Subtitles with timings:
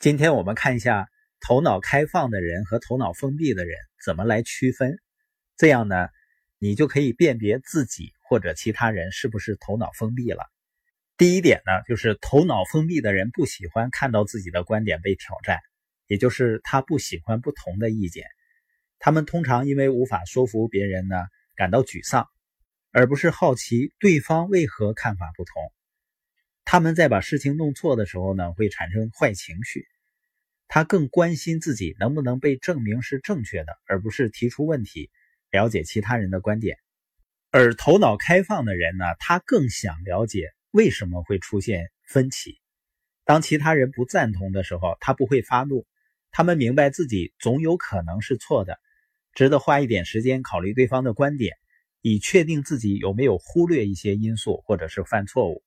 [0.00, 1.10] 今天我们看一下
[1.42, 4.98] 头脑开放的人和头脑封闭的人怎么来区分，
[5.58, 6.08] 这样呢，
[6.58, 10.46] 你就可以辨别自己或者其他人是不是头脑封闭了。
[11.18, 15.58] 第一点呢，就是头脑封闭的人不喜欢看到自己的观点被挑战，
[16.06, 18.24] 也就是他不喜欢不同的意见。
[18.98, 21.16] 他们通常因为无法说服别人呢，
[21.56, 22.26] 感到沮丧，
[22.90, 25.70] 而不是好奇对方为何看法不同。
[26.64, 29.86] 他们在把事情弄错的时候呢，会产生坏情绪。
[30.72, 35.10] 他更关心自己能不能被证明是正确的，而不是提出问题，
[35.50, 36.78] 了解其他人的观点。
[37.50, 40.52] 而头脑开放的人呢，他更想了解。
[40.70, 42.60] 为什么会出现分歧？
[43.24, 45.84] 当其他人不赞同的时候，他不会发怒。
[46.30, 48.78] 他们明白自己总有可能是错的，
[49.34, 51.56] 值得花一点时间考虑对方的观点，
[52.00, 55.64] 以确定自己有没有忽略一些因素，或者是犯错误。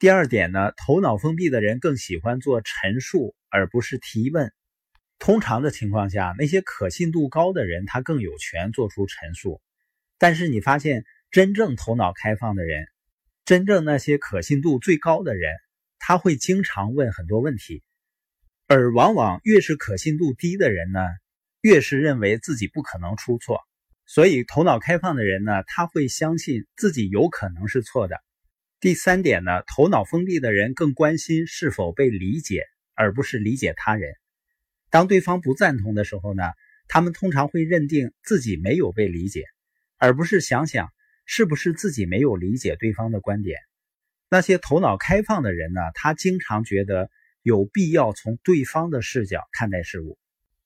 [0.00, 4.52] 第二点呢，头脑封闭的人更喜欢做陈述，而不是提问。
[5.20, 9.62] 通常的情况下，那些可信度高的人，他更有权做出陈述。
[10.18, 12.88] 但是你发现，真正头脑开放的人。
[13.44, 15.54] 真正那些可信度最高的人，
[16.00, 17.84] 他会经常问很多问题，
[18.66, 21.00] 而往往越是可信度低的人呢，
[21.60, 23.60] 越是认为自己不可能出错。
[24.04, 28.16] 所以，头脑开放的人呢，他会相信自己有可能是错的。
[28.80, 32.64] 第三点呢，头脑封闭的人更关心是否被理解，
[32.94, 34.14] 而不是理解他人。
[34.90, 36.42] 当对方不赞同的时候呢，
[36.88, 39.44] 他们通常会认定自己没有被理解，
[39.98, 40.88] 而不是想想。
[41.26, 43.58] 是不是自己没有理解对方的观点？
[44.28, 45.80] 那些头脑开放的人呢？
[45.94, 47.08] 他经常觉得
[47.40, 50.18] 有必要从对方的视角看待事物。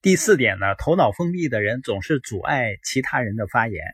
[0.03, 3.84] 第四点呢，头脑封闭的人总是阻碍其他人的发言，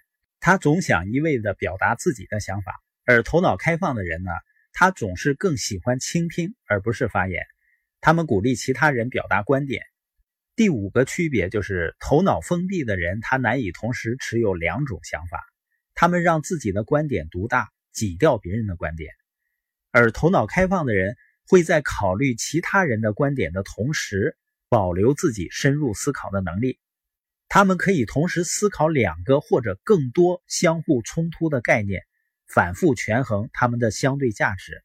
[0.41, 2.73] 他总想一味的表达自己的想法；
[3.05, 4.31] 而头脑开放的人呢，
[4.73, 7.45] 他总是更喜欢倾听而不是发言，
[8.05, 9.83] 他们鼓励其他人表达观点。
[10.56, 15.42] 第五个区别就是，头脑封闭的人他难以同时持有两种想法。
[15.94, 19.14] 他们让自己的观点独大，挤掉别人的观点，
[19.91, 21.16] 而头脑开放的人
[21.48, 24.37] 会在考虑其他人的观点的同时，
[24.69, 26.78] 保留自己深入思考的能力。
[27.48, 32.03] 他们可以同时思考两个或者更多相互冲突的概念，
[32.47, 34.84] 反复权衡他们的相对价值。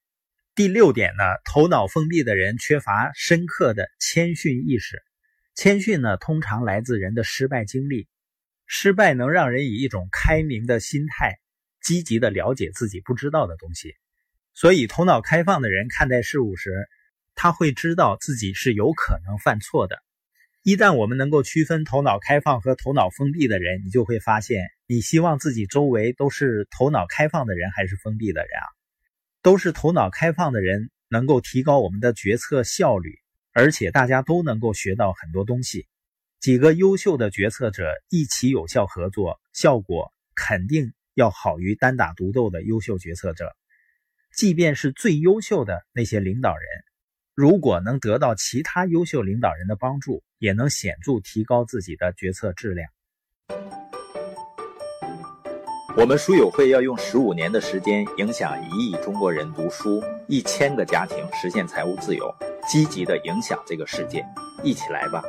[0.60, 5.02] 第六点呢，头脑封闭的人缺乏深刻的谦逊意识。
[5.56, 8.10] 谦逊呢，通常来自人的失败经历。
[8.66, 11.38] 失败能让人以一种开明的心态，
[11.82, 13.96] 积极的了解自己不知道的东西。
[14.54, 16.90] 所以，头脑开放的人看待事物时，
[17.36, 20.04] 他会知道自己是有可能犯错的。
[20.62, 28.68] 一旦我们能够区分头脑开放和头脑封闭的人，你就会发现，你希望自己周围都是头脑开放的人还是封闭的人啊？
[29.42, 33.20] 都是头脑开放的人，能够提高我们的决策效率，
[33.54, 35.88] 而且大家都能够学到很多东西。
[36.40, 43.56] 几个优秀的决策者一起有效合作，效果肯定要好于单打独斗的优秀决策者。
[44.36, 46.68] 即便是最优秀的那些领导人，
[47.34, 52.90] 如果能得到其他优秀领导人的帮助，也能显著提高自己的决策质量。
[56.00, 62.34] 我们书友会要用十五年的时间，影响一亿中国人读书，一千个家庭实现财务自由，
[62.66, 64.26] 积极的影响这个世界。
[64.64, 65.22] 一起来吧！